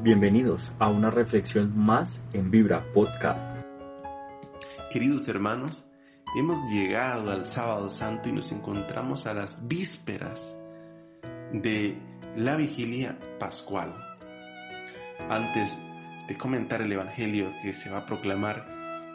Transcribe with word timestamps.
Bienvenidos 0.00 0.70
a 0.78 0.88
una 0.88 1.10
reflexión 1.10 1.76
más 1.76 2.22
en 2.32 2.52
Vibra 2.52 2.84
Podcast. 2.94 3.50
Queridos 4.92 5.26
hermanos, 5.26 5.84
hemos 6.38 6.56
llegado 6.70 7.32
al 7.32 7.46
sábado 7.46 7.88
santo 7.88 8.28
y 8.28 8.32
nos 8.32 8.52
encontramos 8.52 9.26
a 9.26 9.34
las 9.34 9.66
vísperas 9.66 10.56
de 11.52 12.00
la 12.36 12.54
vigilia 12.54 13.18
pascual. 13.40 13.92
Antes 15.28 15.76
de 16.28 16.38
comentar 16.38 16.80
el 16.80 16.92
Evangelio 16.92 17.50
que 17.60 17.72
se 17.72 17.90
va 17.90 17.98
a 17.98 18.06
proclamar 18.06 18.68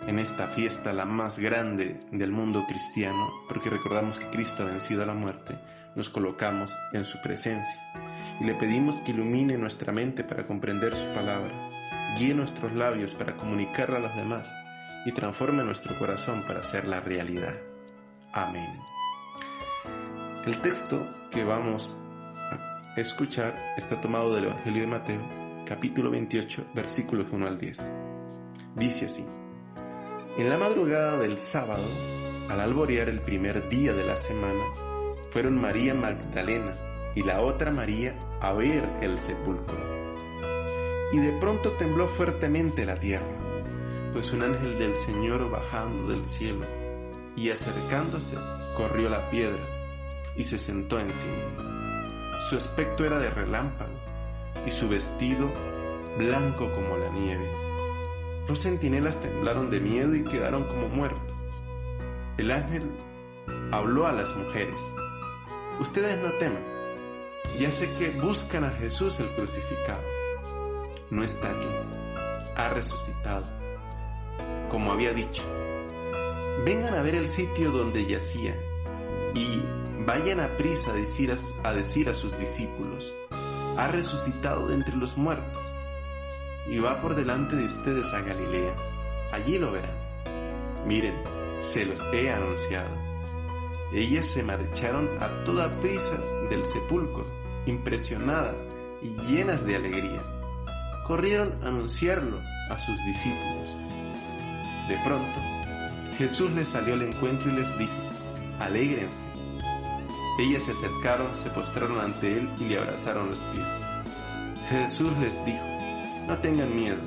en 0.06 0.20
esta 0.20 0.50
fiesta, 0.50 0.92
la 0.92 1.06
más 1.06 1.40
grande 1.40 1.98
del 2.12 2.34
mundo 2.34 2.66
cristiano, 2.68 3.30
porque 3.48 3.70
recordamos 3.70 4.20
que 4.20 4.30
Cristo 4.32 4.64
ha 4.64 4.66
vencido 4.66 5.04
a 5.04 5.06
la 5.06 5.14
muerte, 5.14 5.58
nos 5.96 6.10
colocamos 6.10 6.76
en 6.92 7.06
su 7.06 7.22
presencia 7.22 7.82
y 8.40 8.46
le 8.46 8.56
pedimos 8.56 8.98
que 9.00 9.12
ilumine 9.12 9.58
nuestra 9.58 9.92
mente 9.92 10.24
para 10.24 10.46
comprender 10.46 10.96
su 10.96 11.06
palabra, 11.14 11.70
guíe 12.18 12.34
nuestros 12.34 12.74
labios 12.74 13.14
para 13.16 13.36
comunicarla 13.36 13.98
a 13.98 14.02
los 14.02 14.16
demás 14.16 14.48
y 15.05 15.12
transforme 15.12 15.64
nuestro 15.64 15.98
corazón 15.98 16.44
para 16.48 16.62
hacerla 16.62 17.02
realidad. 17.02 17.55
Amén. 18.32 18.80
El 20.46 20.62
texto 20.62 21.08
que 21.32 21.44
vamos 21.44 21.96
a 22.36 22.94
escuchar 22.98 23.55
está 23.77 24.02
tomado 24.02 24.34
del 24.34 24.46
Evangelio 24.46 24.82
de 24.82 24.88
Mateo, 24.88 25.22
capítulo 25.66 26.12
28, 26.12 26.66
versículos 26.74 27.27
1 27.32 27.48
al 27.48 27.58
10. 27.58 27.96
Dice 28.76 29.05
así, 29.05 29.26
En 30.38 30.50
la 30.50 30.58
madrugada 30.58 31.20
del 31.20 31.38
sábado, 31.38 31.84
al 32.50 32.60
alborear 32.60 33.08
el 33.08 33.22
primer 33.22 33.70
día 33.70 33.94
de 33.94 34.04
la 34.04 34.18
semana, 34.18 34.63
fueron 35.32 35.60
María 35.60 35.94
Magdalena, 35.94 36.72
y 37.16 37.23
la 37.23 37.41
otra 37.41 37.72
María 37.72 38.17
a 38.41 38.53
ver 38.53 38.90
el 39.02 39.17
sepulcro. 39.17 39.77
Y 41.12 41.17
de 41.17 41.31
pronto 41.40 41.71
tembló 41.71 42.08
fuertemente 42.08 42.85
la 42.85 42.95
tierra, 42.95 43.26
pues 44.13 44.32
un 44.32 44.41
ángel 44.41 44.79
del 44.79 44.96
Señor 44.96 45.49
bajando 45.49 46.07
del 46.07 46.26
cielo 46.26 46.65
y 47.35 47.49
acercándose 47.49 48.35
corrió 48.76 49.10
la 49.10 49.29
piedra 49.29 49.62
y 50.35 50.43
se 50.43 50.57
sentó 50.57 50.99
encima. 50.99 52.41
Su 52.49 52.57
aspecto 52.57 53.05
era 53.05 53.20
de 53.20 53.29
relámpago 53.29 53.93
y 54.66 54.71
su 54.71 54.90
vestido 54.90 55.51
blanco 56.18 56.71
como 56.73 56.98
la 56.98 57.10
nieve. 57.10 57.51
Los 58.48 58.60
centinelas 58.60 59.20
temblaron 59.21 59.70
de 59.70 59.79
miedo 59.79 60.16
y 60.16 60.23
quedaron 60.23 60.63
como 60.63 60.90
muertos. 60.90 61.21
El 62.38 62.51
ángel 62.51 62.91
habló 63.71 64.07
a 64.07 64.12
las 64.12 64.35
mujeres. 64.35 64.81
Ustedes 65.79 66.22
no 66.22 66.31
teman 66.40 66.72
ya 67.59 67.72
sé 67.72 67.90
que 67.97 68.09
buscan 68.19 68.63
a 68.63 68.72
Jesús 68.72 69.19
el 69.19 69.34
crucificado. 69.35 70.03
No 71.09 71.23
está 71.23 71.50
aquí. 71.50 71.68
Ha 72.56 72.69
resucitado. 72.69 73.44
Como 74.69 74.91
había 74.91 75.13
dicho. 75.13 75.44
Vengan 76.66 76.95
a 76.95 77.03
ver 77.03 77.16
el 77.16 77.28
sitio 77.28 77.72
donde 77.72 78.06
yacía 78.06 78.56
y 79.34 79.62
vayan 80.06 80.40
a 80.40 80.56
prisa 80.57 80.91
a 80.91 80.95
decir 80.95 81.31
a, 81.31 81.68
a 81.68 81.73
decir 81.73 82.09
a 82.09 82.13
sus 82.13 82.38
discípulos. 82.38 83.12
Ha 83.78 83.88
resucitado 83.88 84.67
de 84.67 84.75
entre 84.75 84.95
los 84.95 85.17
muertos 85.17 85.62
y 86.67 86.79
va 86.79 87.01
por 87.01 87.16
delante 87.16 87.56
de 87.56 87.66
ustedes 87.66 88.06
a 88.13 88.22
Galilea. 88.22 88.75
Allí 89.31 89.57
lo 89.57 89.72
verán. 89.72 89.97
Miren, 90.85 91.16
se 91.62 91.85
los 91.85 92.00
he 92.13 92.31
anunciado. 92.31 93.03
Ellas 93.94 94.25
se 94.25 94.41
marcharon 94.41 95.08
a 95.22 95.44
toda 95.44 95.69
prisa 95.80 96.18
del 96.50 96.66
sepulcro 96.66 97.24
impresionadas 97.68 98.56
y 99.02 99.09
llenas 99.28 99.66
de 99.66 99.75
alegría, 99.75 100.19
corrieron 101.06 101.63
a 101.63 101.68
anunciarlo 101.68 102.40
a 102.69 102.80
sus 102.80 102.97
discípulos. 103.06 103.69
De 104.88 104.97
pronto, 105.03 105.41
Jesús 106.18 106.52
les 106.53 106.68
salió 106.68 106.96
al 106.96 107.03
encuentro 107.03 107.52
y 107.52 107.56
les 107.56 107.78
dijo, 107.78 107.94
alégrense. 108.59 109.17
Ellas 110.40 110.63
se 110.63 110.72
acercaron, 110.72 111.28
se 111.44 111.50
postraron 111.51 112.00
ante 112.00 112.34
él 112.34 112.50
y 112.59 112.66
le 112.66 112.79
abrazaron 112.79 113.29
los 113.29 113.40
pies. 113.40 113.67
Jesús 114.69 115.16
les 115.19 115.34
dijo, 115.46 115.63
no 116.28 116.35
tengan 116.40 116.75
miedo, 116.75 117.01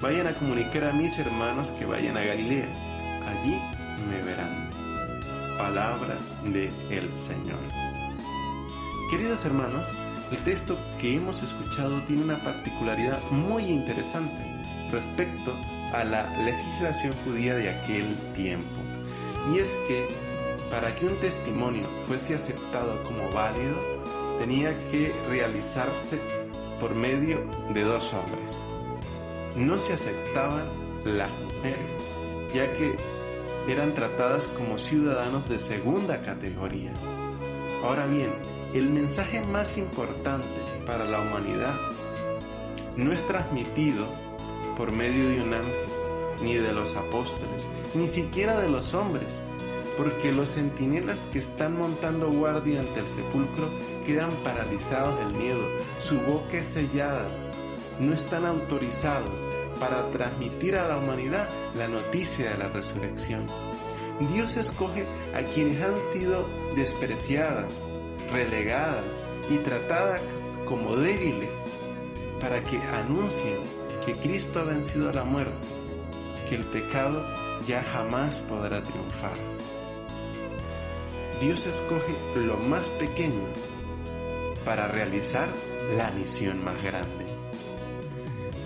vayan 0.00 0.26
a 0.28 0.32
comunicar 0.32 0.84
a 0.84 0.92
mis 0.92 1.18
hermanos 1.18 1.68
que 1.78 1.84
vayan 1.84 2.16
a 2.16 2.24
Galilea, 2.24 2.68
allí 3.26 3.58
me 4.08 4.22
verán. 4.22 4.65
Palabra 5.58 6.18
de 6.44 6.70
el 6.90 7.16
Señor. 7.16 7.58
Queridos 9.10 9.44
hermanos, 9.44 9.86
el 10.30 10.38
texto 10.44 10.76
que 11.00 11.16
hemos 11.16 11.42
escuchado 11.42 12.02
tiene 12.02 12.24
una 12.24 12.42
particularidad 12.42 13.22
muy 13.30 13.64
interesante 13.64 14.36
respecto 14.92 15.54
a 15.94 16.04
la 16.04 16.28
legislación 16.44 17.14
judía 17.24 17.54
de 17.54 17.70
aquel 17.70 18.14
tiempo. 18.34 18.66
Y 19.52 19.60
es 19.60 19.70
que 19.88 20.08
para 20.70 20.94
que 20.94 21.06
un 21.06 21.16
testimonio 21.20 21.84
fuese 22.06 22.34
aceptado 22.34 23.02
como 23.04 23.30
válido, 23.30 23.78
tenía 24.38 24.76
que 24.90 25.14
realizarse 25.30 26.20
por 26.80 26.94
medio 26.94 27.48
de 27.72 27.82
dos 27.82 28.12
hombres. 28.12 28.56
No 29.56 29.78
se 29.78 29.94
aceptaban 29.94 30.66
las 31.04 31.30
mujeres, 31.30 32.02
ya 32.52 32.70
que 32.74 32.96
eran 33.68 33.94
tratadas 33.94 34.44
como 34.56 34.78
ciudadanos 34.78 35.48
de 35.48 35.58
segunda 35.58 36.22
categoría. 36.22 36.92
Ahora 37.82 38.06
bien, 38.06 38.32
el 38.72 38.90
mensaje 38.90 39.42
más 39.44 39.76
importante 39.76 40.46
para 40.86 41.04
la 41.04 41.20
humanidad 41.20 41.74
no 42.96 43.12
es 43.12 43.26
transmitido 43.26 44.06
por 44.76 44.92
medio 44.92 45.28
de 45.28 45.42
un 45.42 45.54
ángel, 45.54 45.86
ni 46.42 46.54
de 46.54 46.72
los 46.72 46.94
apóstoles, 46.96 47.66
ni 47.94 48.08
siquiera 48.08 48.60
de 48.60 48.68
los 48.68 48.94
hombres, 48.94 49.26
porque 49.96 50.32
los 50.32 50.50
centinelas 50.50 51.18
que 51.32 51.40
están 51.40 51.76
montando 51.76 52.30
guardia 52.30 52.80
ante 52.80 53.00
el 53.00 53.06
sepulcro 53.06 53.70
quedan 54.04 54.30
paralizados 54.44 55.18
del 55.18 55.38
miedo, 55.38 55.64
su 56.00 56.20
boca 56.20 56.58
es 56.58 56.66
sellada, 56.66 57.26
no 57.98 58.14
están 58.14 58.44
autorizados 58.44 59.40
para 59.78 60.10
transmitir 60.10 60.76
a 60.76 60.88
la 60.88 60.98
humanidad 60.98 61.48
la 61.74 61.88
noticia 61.88 62.50
de 62.50 62.58
la 62.58 62.68
resurrección. 62.68 63.46
Dios 64.32 64.56
escoge 64.56 65.04
a 65.34 65.42
quienes 65.42 65.82
han 65.82 65.96
sido 66.12 66.46
despreciadas, 66.74 67.82
relegadas 68.32 69.04
y 69.50 69.58
tratadas 69.58 70.20
como 70.66 70.96
débiles 70.96 71.50
para 72.40 72.62
que 72.64 72.78
anuncien 72.78 73.58
que 74.04 74.14
Cristo 74.14 74.60
ha 74.60 74.64
vencido 74.64 75.10
a 75.10 75.12
la 75.12 75.24
muerte, 75.24 75.66
que 76.48 76.56
el 76.56 76.64
pecado 76.64 77.24
ya 77.66 77.82
jamás 77.82 78.38
podrá 78.48 78.82
triunfar. 78.82 79.36
Dios 81.40 81.66
escoge 81.66 82.14
lo 82.34 82.56
más 82.58 82.86
pequeño 82.98 83.46
para 84.64 84.88
realizar 84.88 85.48
la 85.96 86.10
misión 86.12 86.64
más 86.64 86.82
grande. 86.82 87.35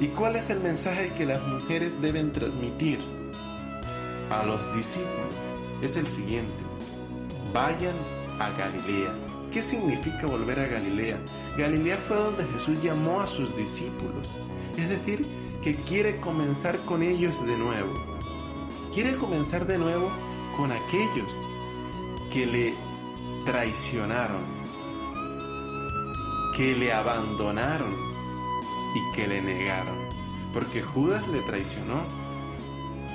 ¿Y 0.01 0.09
cuál 0.09 0.37
es 0.37 0.51
el 0.51 0.61
mensaje 0.61 1.13
que 1.17 1.27
las 1.27 1.43
mujeres 1.47 2.01
deben 2.01 2.33
transmitir 2.33 2.99
a 4.31 4.45
los 4.45 4.75
discípulos? 4.75 5.35
Es 5.83 5.95
el 5.95 6.07
siguiente. 6.07 6.53
Vayan 7.53 7.95
a 8.39 8.51
Galilea 8.51 9.15
¿Qué 9.53 9.63
significa 9.63 10.27
volver 10.27 10.61
a 10.61 10.67
Galilea? 10.69 11.19
Galilea 11.59 11.97
fue 12.07 12.17
donde 12.17 12.45
Jesús 12.45 12.81
llamó 12.85 13.21
a 13.21 13.27
sus 13.27 13.57
discípulos, 13.57 14.29
es 14.77 14.89
decir, 14.89 15.27
que 15.61 15.75
quiere 15.75 16.21
comenzar 16.21 16.79
con 16.85 17.03
ellos 17.03 17.45
de 17.45 17.57
nuevo. 17.57 17.93
Quiere 18.95 19.17
comenzar 19.17 19.67
de 19.67 19.77
nuevo 19.77 20.09
con 20.57 20.71
aquellos 20.71 21.33
que 22.33 22.47
le 22.47 22.75
traicionaron, 23.45 24.43
que 26.57 26.77
le 26.77 26.93
abandonaron 26.93 28.10
y 28.95 29.17
que 29.17 29.27
le 29.27 29.41
negaron. 29.43 29.99
Porque 30.53 30.83
Judas 30.83 31.27
le 31.29 31.41
traicionó. 31.43 32.03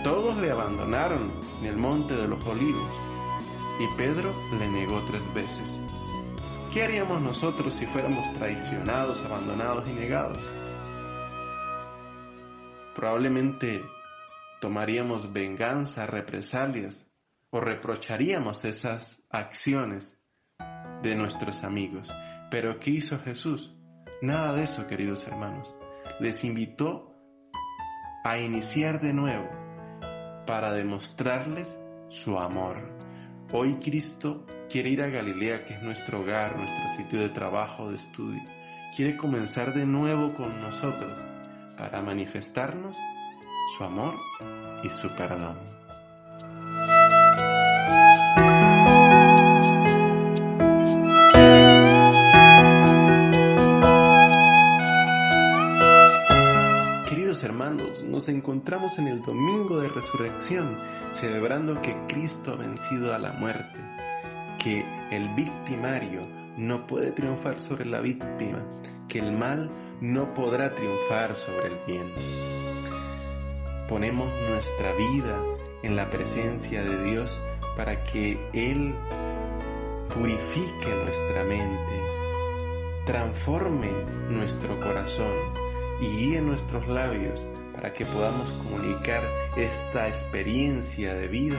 Todos 0.04 0.38
le 0.38 0.52
abandonaron 0.52 1.32
en 1.62 1.68
el 1.68 1.78
monte 1.78 2.16
de 2.16 2.28
los 2.28 2.46
olivos 2.46 2.92
y 3.80 3.88
Pedro 3.98 4.34
le 4.58 4.70
negó 4.70 5.02
tres 5.10 5.34
veces. 5.34 5.82
¿Qué 6.72 6.84
haríamos 6.84 7.22
nosotros 7.22 7.74
si 7.74 7.86
fuéramos 7.86 8.34
traicionados, 8.36 9.22
abandonados 9.22 9.90
y 9.90 9.94
negados? 9.94 10.38
Probablemente 12.96 13.84
tomaríamos 14.62 15.32
venganza, 15.34 16.06
represalias 16.06 17.06
o 17.50 17.60
reprocharíamos 17.60 18.64
esas 18.64 19.26
acciones 19.30 20.18
de 21.02 21.16
nuestros 21.16 21.64
amigos. 21.64 22.10
Pero 22.50 22.80
¿qué 22.80 22.92
hizo 22.92 23.20
Jesús? 23.20 23.75
Nada 24.22 24.54
de 24.54 24.64
eso, 24.64 24.88
queridos 24.88 25.28
hermanos. 25.28 25.76
Les 26.20 26.44
invitó 26.44 27.14
a 28.24 28.40
iniciar 28.40 29.02
de 29.02 29.14
nuevo 29.14 29.50
para 30.48 30.72
demostrarles 30.72 31.80
su 32.10 32.38
amor. 32.38 32.98
Hoy 33.52 33.76
Cristo 33.76 34.46
quiere 34.70 34.90
ir 34.90 35.04
a 35.04 35.10
Galilea, 35.10 35.66
que 35.66 35.74
es 35.76 35.84
nuestro 35.84 36.22
hogar, 36.22 36.58
nuestro 36.58 36.88
sitio 36.96 37.20
de 37.20 37.30
trabajo, 37.30 37.90
de 37.90 37.96
estudio. 37.96 38.42
quiere 38.96 39.18
comenzar 39.18 39.74
de 39.74 39.86
nuevo 39.86 40.34
con 40.34 40.62
nosotros 40.62 41.22
para 41.78 42.02
manifestarnos 42.02 42.98
su 43.78 43.84
amor 43.84 44.16
y 44.84 44.90
su 44.90 45.14
perdón. 45.16 45.85
Encontramos 58.66 58.98
en 58.98 59.08
el 59.10 59.22
domingo 59.22 59.78
de 59.78 59.90
resurrección, 59.90 60.76
celebrando 61.22 61.80
que 61.84 61.96
Cristo 62.08 62.54
ha 62.54 62.56
vencido 62.56 63.14
a 63.14 63.20
la 63.20 63.32
muerte, 63.34 63.80
que 64.58 64.84
el 65.12 65.30
victimario 65.36 66.22
no 66.58 66.88
puede 66.88 67.12
triunfar 67.12 67.60
sobre 67.60 67.86
la 67.86 68.00
víctima, 68.00 68.68
que 69.08 69.20
el 69.20 69.34
mal 69.34 69.70
no 70.02 70.34
podrá 70.34 70.72
triunfar 70.72 71.36
sobre 71.36 71.68
el 71.68 71.80
bien. 71.86 72.12
Ponemos 73.88 74.30
nuestra 74.50 74.96
vida 74.96 75.40
en 75.84 75.96
la 75.96 76.10
presencia 76.10 76.84
de 76.84 77.04
Dios 77.04 77.40
para 77.78 78.04
que 78.06 78.32
Él 78.54 78.96
purifique 80.12 80.90
nuestra 81.04 81.44
mente, 81.44 82.02
transforme 83.06 83.92
nuestro 84.28 84.80
corazón 84.80 85.36
y 86.02 86.08
guíe 86.08 86.42
nuestros 86.42 86.88
labios 86.88 87.48
para 87.76 87.94
que 87.94 88.06
podamos 88.06 88.50
comunicar 88.64 89.22
esta 89.58 90.08
experiencia 90.08 91.14
de 91.14 91.28
vida 91.28 91.58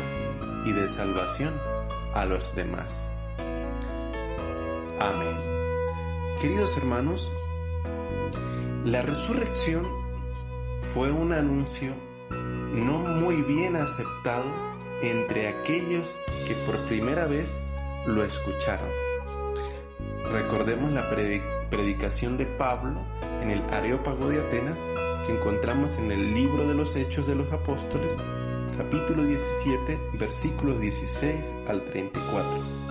y 0.64 0.72
de 0.72 0.88
salvación 0.88 1.54
a 2.14 2.24
los 2.24 2.54
demás. 2.54 2.94
Amén. 4.98 5.36
Queridos 6.40 6.76
hermanos, 6.76 7.30
la 8.84 9.02
resurrección 9.02 9.84
fue 10.94 11.10
un 11.10 11.32
anuncio 11.32 11.92
no 12.30 12.98
muy 12.98 13.42
bien 13.42 13.76
aceptado 13.76 14.46
entre 15.02 15.48
aquellos 15.48 16.08
que 16.46 16.54
por 16.66 16.78
primera 16.86 17.26
vez 17.26 17.58
lo 18.06 18.24
escucharon. 18.24 18.88
Recordemos 20.32 20.92
la 20.92 21.08
predicación 21.70 22.36
de 22.36 22.46
Pablo 22.46 23.04
en 23.42 23.50
el 23.50 23.62
Areópago 23.72 24.28
de 24.28 24.40
Atenas 24.40 24.78
que 25.24 25.32
encontramos 25.32 25.96
en 25.98 26.10
el 26.10 26.34
libro 26.34 26.66
de 26.66 26.74
los 26.74 26.96
Hechos 26.96 27.26
de 27.26 27.36
los 27.36 27.52
Apóstoles, 27.52 28.14
capítulo 28.76 29.24
17, 29.24 29.98
versículos 30.18 30.80
16 30.80 31.54
al 31.68 31.84
34 31.84 32.86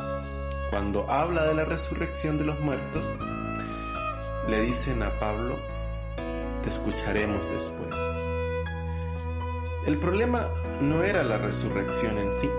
cuando 0.75 1.09
habla 1.09 1.47
de 1.47 1.53
la 1.53 1.63
resurrección 1.63 2.37
de 2.37 2.43
los 2.43 2.59
muertos, 2.59 3.05
le 4.49 4.61
dicen 4.61 5.03
a 5.03 5.17
Pablo, 5.19 5.57
te 6.63 6.69
escucharemos 6.69 7.39
después. 7.49 7.95
El 9.85 9.97
problema 9.99 10.49
no 10.81 11.03
era 11.03 11.23
la 11.23 11.37
resurrección 11.37 12.17
en 12.17 12.29
sí, 12.41 12.49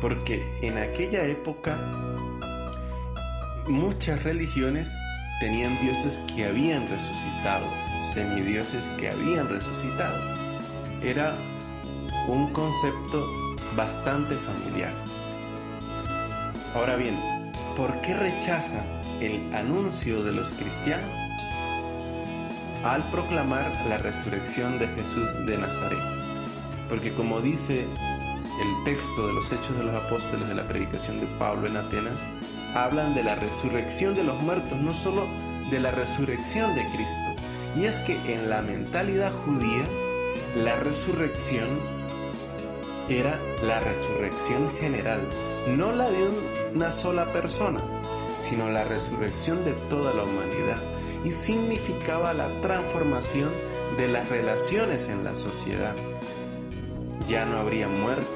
porque 0.00 0.58
en 0.60 0.76
aquella 0.76 1.24
época 1.24 1.78
muchas 3.66 4.22
religiones 4.24 4.92
tenían 5.40 5.80
dioses 5.80 6.20
que 6.34 6.44
habían 6.44 6.86
resucitado, 6.86 7.66
semidioses 8.12 8.84
que 8.98 9.10
habían 9.10 9.48
resucitado. 9.48 10.18
Era 11.02 11.34
un 12.28 12.52
concepto 12.52 13.56
bastante 13.76 14.36
familiar. 14.36 14.92
Ahora 16.74 16.96
bien, 16.96 17.16
¿por 17.76 18.00
qué 18.00 18.14
rechazan 18.14 18.84
el 19.20 19.54
anuncio 19.54 20.22
de 20.22 20.32
los 20.32 20.48
cristianos 20.48 21.10
al 22.84 23.02
proclamar 23.10 23.70
la 23.88 23.98
resurrección 23.98 24.78
de 24.78 24.88
Jesús 24.88 25.46
de 25.46 25.58
Nazaret? 25.58 26.00
Porque 26.88 27.12
como 27.14 27.40
dice 27.40 27.82
el 27.82 28.84
texto 28.84 29.26
de 29.26 29.32
los 29.32 29.50
Hechos 29.50 29.76
de 29.76 29.84
los 29.84 29.94
Apóstoles 29.94 30.48
de 30.48 30.54
la 30.54 30.64
predicación 30.64 31.20
de 31.20 31.26
Pablo 31.38 31.66
en 31.66 31.76
Atenas, 31.76 32.20
hablan 32.74 33.14
de 33.14 33.22
la 33.22 33.34
resurrección 33.34 34.14
de 34.14 34.24
los 34.24 34.40
muertos, 34.42 34.78
no 34.78 34.92
solo 34.92 35.26
de 35.70 35.80
la 35.80 35.90
resurrección 35.90 36.74
de 36.74 36.84
Cristo. 36.86 37.31
Y 37.76 37.84
es 37.84 37.94
que 38.00 38.16
en 38.34 38.50
la 38.50 38.62
mentalidad 38.62 39.32
judía, 39.32 39.84
la 40.56 40.76
resurrección 40.76 41.80
era 43.08 43.38
la 43.64 43.80
resurrección 43.80 44.72
general, 44.80 45.20
no 45.76 45.92
la 45.92 46.10
de 46.10 46.28
una 46.74 46.92
sola 46.92 47.28
persona, 47.30 47.80
sino 48.48 48.68
la 48.68 48.84
resurrección 48.84 49.64
de 49.64 49.72
toda 49.88 50.12
la 50.14 50.24
humanidad 50.24 50.78
y 51.24 51.30
significaba 51.30 52.32
la 52.32 52.48
transformación 52.60 53.50
de 53.96 54.08
las 54.08 54.30
relaciones 54.30 55.08
en 55.08 55.24
la 55.24 55.34
sociedad. 55.34 55.94
Ya 57.28 57.44
no 57.44 57.58
habría 57.58 57.88
muerte, 57.88 58.26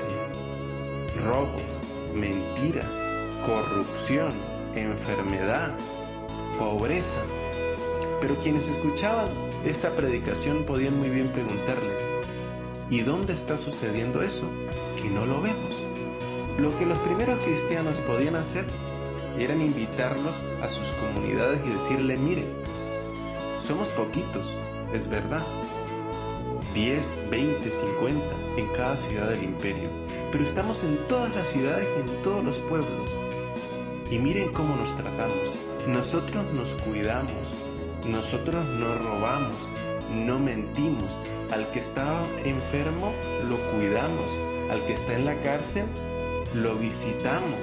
robos, 1.24 1.62
mentiras, 2.14 2.86
corrupción, 3.44 4.32
enfermedad, 4.74 5.74
pobreza. 6.58 7.22
Pero 8.26 8.40
quienes 8.40 8.66
escuchaban 8.66 9.28
esta 9.64 9.90
predicación 9.90 10.64
podían 10.64 10.98
muy 10.98 11.10
bien 11.10 11.28
preguntarle, 11.28 11.92
¿Y 12.90 13.02
dónde 13.02 13.34
está 13.34 13.56
sucediendo 13.56 14.20
eso? 14.20 14.42
Que 15.00 15.08
no 15.08 15.24
lo 15.26 15.40
vemos. 15.40 15.80
Lo 16.58 16.76
que 16.76 16.86
los 16.86 16.98
primeros 16.98 17.38
cristianos 17.44 17.96
podían 17.98 18.34
hacer 18.34 18.64
eran 19.38 19.62
invitarlos 19.62 20.34
a 20.60 20.68
sus 20.68 20.88
comunidades 20.94 21.60
y 21.66 21.70
decirle, 21.70 22.16
mire, 22.16 22.46
somos 23.64 23.86
poquitos, 23.90 24.44
es 24.92 25.06
verdad. 25.08 25.46
10, 26.74 27.30
20, 27.30 27.62
50 27.62 28.24
en 28.56 28.68
cada 28.72 28.96
ciudad 28.96 29.28
del 29.28 29.44
imperio. 29.44 29.88
Pero 30.32 30.44
estamos 30.44 30.82
en 30.82 30.96
todas 31.06 31.32
las 31.36 31.46
ciudades 31.50 31.86
y 31.96 32.00
en 32.00 32.22
todos 32.24 32.44
los 32.44 32.56
pueblos. 32.62 33.08
Y 34.10 34.18
miren 34.18 34.52
cómo 34.52 34.74
nos 34.74 34.96
tratamos. 34.96 35.54
Nosotros 35.86 36.44
nos 36.54 36.70
cuidamos. 36.82 37.75
Nosotros 38.08 38.64
no 38.66 38.94
robamos. 38.96 39.56
No 40.14 40.38
mentimos 40.38 41.10
al 41.52 41.66
que 41.70 41.80
está 41.80 42.24
enfermo 42.44 43.12
lo 43.48 43.56
cuidamos, 43.72 44.30
al 44.70 44.84
que 44.86 44.94
está 44.94 45.14
en 45.14 45.24
la 45.24 45.40
cárcel 45.42 45.86
lo 46.54 46.76
visitamos, 46.76 47.58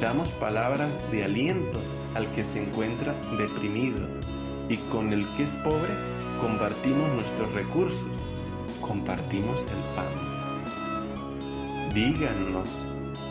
damos 0.00 0.28
palabras 0.30 0.90
de 1.10 1.24
aliento 1.24 1.80
al 2.14 2.30
que 2.32 2.44
se 2.44 2.62
encuentra 2.62 3.14
deprimido 3.38 4.06
y 4.68 4.76
con 4.90 5.12
el 5.12 5.26
que 5.36 5.44
es 5.44 5.54
pobre 5.56 5.94
compartimos 6.40 7.08
nuestros 7.14 7.52
recursos, 7.52 7.98
compartimos 8.80 9.60
el 9.62 9.68
pan. 9.96 10.06
Díganos, 11.94 12.68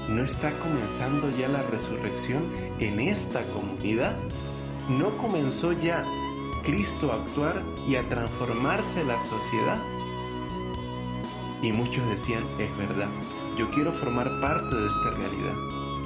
¿no 0.09 0.23
está 0.23 0.51
comenzando 0.59 1.29
ya 1.29 1.47
la 1.49 1.61
resurrección 1.63 2.45
en 2.79 2.99
esta 2.99 3.43
comunidad? 3.53 4.15
¿No 4.89 5.17
comenzó 5.17 5.73
ya 5.73 6.05
Cristo 6.63 7.11
a 7.11 7.15
actuar 7.15 7.61
y 7.85 7.95
a 7.95 8.07
transformarse 8.07 9.03
la 9.03 9.19
sociedad? 9.25 9.83
Y 11.61 11.73
muchos 11.73 12.07
decían, 12.07 12.43
es 12.57 12.77
verdad, 12.77 13.09
yo 13.57 13.69
quiero 13.69 13.91
formar 13.91 14.29
parte 14.39 14.75
de 14.75 14.87
esta 14.87 15.09
realidad. 15.11 15.55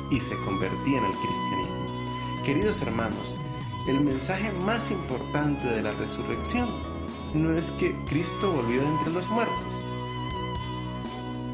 Y 0.10 0.20
se 0.20 0.36
convertían 0.38 1.06
al 1.06 1.12
cristianismo. 1.12 2.44
Queridos 2.44 2.82
hermanos, 2.82 3.36
el 3.88 4.02
mensaje 4.02 4.52
más 4.66 4.90
importante 4.90 5.68
de 5.68 5.84
la 5.84 5.92
resurrección 5.92 6.68
no 7.36 7.54
es 7.56 7.70
que 7.72 7.96
Cristo 8.06 8.52
volvió 8.52 8.82
de 8.82 8.88
entre 8.88 9.14
los 9.14 9.30
muertos, 9.30 9.64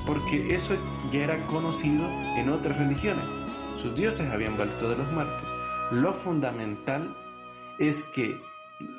porque 0.06 0.56
eso 0.56 0.76
ya 1.12 1.26
era 1.26 1.46
conocido 1.48 2.08
en 2.38 2.50
otras 2.50 2.78
religiones. 2.78 3.26
Sus 3.82 3.96
dioses 3.96 4.32
habían 4.32 4.56
vuelto 4.56 4.90
de 4.90 4.98
los 4.98 5.12
muertos. 5.12 5.47
Lo 5.92 6.14
fundamental 6.14 7.16
es 7.80 8.04
que 8.14 8.40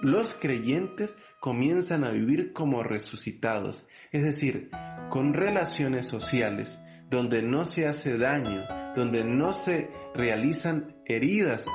los 0.00 0.34
creyentes 0.34 1.14
comienzan 1.38 2.04
a 2.04 2.10
vivir 2.10 2.52
como 2.52 2.82
resucitados, 2.82 3.86
es 4.10 4.24
decir, 4.24 4.70
con 5.10 5.34
relaciones 5.34 6.06
sociales, 6.06 6.78
donde 7.10 7.42
no 7.42 7.64
se 7.64 7.86
hace 7.86 8.16
daño, 8.18 8.64
donde 8.96 9.24
no 9.24 9.52
se 9.52 9.90
realizan 10.14 10.96
heridas 11.04 11.66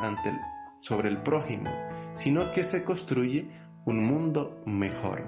sobre 0.82 1.10
el 1.10 1.22
prójimo, 1.22 1.72
sino 2.14 2.52
que 2.52 2.64
se 2.64 2.84
construye 2.84 3.48
un 3.86 4.04
mundo 4.04 4.64
mejor. 4.66 5.24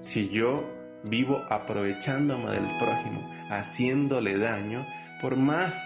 Si 0.00 0.28
yo 0.28 0.56
vivo 1.08 1.40
aprovechándome 1.48 2.50
del 2.50 2.78
prójimo, 2.78 3.28
haciéndole 3.48 4.38
daño, 4.38 4.84
por 5.20 5.36
más 5.36 5.76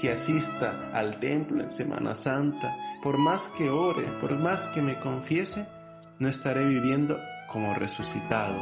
que 0.00 0.12
asista 0.12 0.90
al 0.92 1.18
templo 1.18 1.62
en 1.62 1.70
Semana 1.70 2.14
Santa, 2.14 2.76
por 3.02 3.18
más 3.18 3.48
que 3.56 3.68
ore, 3.68 4.06
por 4.20 4.38
más 4.38 4.66
que 4.68 4.82
me 4.82 4.98
confiese, 5.00 5.66
no 6.18 6.28
estaré 6.28 6.66
viviendo 6.66 7.16
como 7.50 7.74
resucitado, 7.74 8.60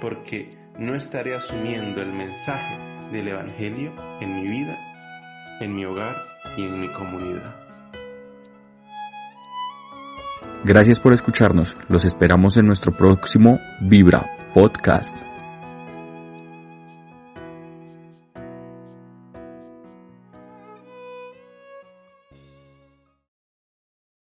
porque 0.00 0.48
no 0.78 0.94
estaré 0.96 1.34
asumiendo 1.34 2.00
el 2.00 2.12
mensaje 2.12 2.78
del 3.12 3.28
Evangelio 3.28 3.92
en 4.20 4.36
mi 4.36 4.48
vida, 4.48 4.78
en 5.60 5.74
mi 5.74 5.84
hogar 5.84 6.22
y 6.56 6.62
en 6.62 6.80
mi 6.80 6.92
comunidad. 6.92 7.54
Gracias 10.64 11.00
por 11.00 11.14
escucharnos. 11.14 11.76
Los 11.88 12.04
esperamos 12.04 12.56
en 12.56 12.66
nuestro 12.66 12.92
próximo 12.92 13.58
Vibra 13.80 14.36
Podcast. 14.52 15.29